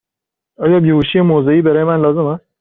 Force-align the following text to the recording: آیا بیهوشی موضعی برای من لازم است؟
آیا 0.57 0.79
بیهوشی 0.79 1.21
موضعی 1.21 1.61
برای 1.61 1.83
من 1.83 2.01
لازم 2.01 2.25
است؟ 2.25 2.43